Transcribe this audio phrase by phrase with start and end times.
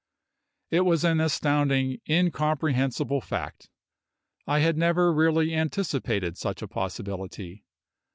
[0.71, 3.69] It was an astounding, incomprehensible fact;
[4.47, 7.65] I had never really anticipated such a possibility.